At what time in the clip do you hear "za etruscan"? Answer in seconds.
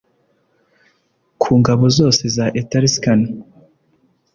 2.35-3.21